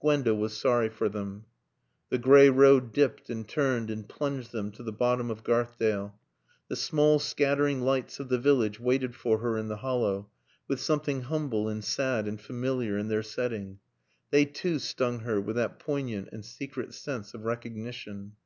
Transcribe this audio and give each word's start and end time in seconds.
Gwenda 0.00 0.32
was 0.32 0.56
sorry 0.56 0.88
for 0.88 1.08
them. 1.08 1.46
The 2.08 2.16
gray 2.16 2.48
road 2.48 2.92
dipped 2.92 3.28
and 3.28 3.48
turned 3.48 3.90
and 3.90 4.08
plunged 4.08 4.52
them 4.52 4.70
to 4.70 4.82
the 4.84 4.92
bottom 4.92 5.28
of 5.28 5.42
Garthdale. 5.42 6.14
The 6.68 6.76
small, 6.76 7.18
scattering 7.18 7.80
lights 7.80 8.20
of 8.20 8.28
the 8.28 8.38
village 8.38 8.78
waited 8.78 9.16
for 9.16 9.38
her 9.38 9.58
in 9.58 9.66
the 9.66 9.78
hollow, 9.78 10.30
with 10.68 10.78
something 10.78 11.22
humble 11.22 11.66
and 11.68 11.82
sad 11.82 12.28
and 12.28 12.40
familiar 12.40 12.96
in 12.96 13.08
their 13.08 13.24
setting. 13.24 13.80
They 14.30 14.44
too 14.44 14.78
stung 14.78 15.18
her 15.22 15.40
with 15.40 15.56
that 15.56 15.80
poignant 15.80 16.28
and 16.30 16.44
secret 16.44 16.94
sense 16.94 17.34
of 17.34 17.44
recognition. 17.44 18.36